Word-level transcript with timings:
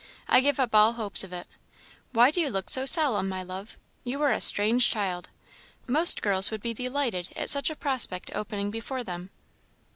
I 0.27 0.39
give 0.39 0.59
up 0.59 0.73
all 0.73 0.93
hopes 0.93 1.23
of 1.23 1.31
it. 1.31 1.45
Why 2.11 2.31
do 2.31 2.41
you 2.41 2.49
look 2.49 2.71
so 2.71 2.87
solemn, 2.87 3.29
my 3.29 3.43
love? 3.43 3.77
You 4.03 4.19
are 4.23 4.31
a 4.31 4.41
strange 4.41 4.89
child; 4.89 5.29
most 5.85 6.23
girls 6.23 6.49
would 6.49 6.61
be 6.63 6.73
delighted 6.73 7.31
at 7.35 7.51
such 7.51 7.69
a 7.69 7.75
prospect 7.75 8.31
opening 8.33 8.71
before 8.71 9.03
them." 9.03 9.29